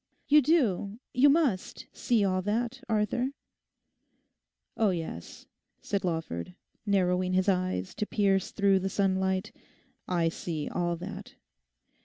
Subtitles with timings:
[0.27, 3.29] You do, you must see all that, Arthur?'
[4.75, 5.45] 'Oh yes,'
[5.83, 6.55] said Lawford,
[6.87, 9.51] narrowing his eyes to pierce through the sunlight,
[10.07, 11.35] 'I see all that.